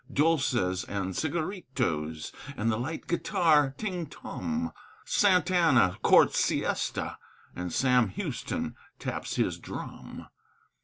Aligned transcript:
Dulces 0.11 0.83
and 0.85 1.13
cigaritos, 1.15 2.31
And 2.57 2.71
the 2.71 2.79
light 2.79 3.05
guitar, 3.05 3.75
ting 3.77 4.07
tum! 4.07 4.71
Sant' 5.05 5.51
Anna 5.51 5.99
courts 6.01 6.39
siesta 6.39 7.19
And 7.55 7.71
Sam 7.71 8.07
Houston 8.09 8.75
taps 8.97 9.35
his 9.35 9.59
drum. 9.59 10.25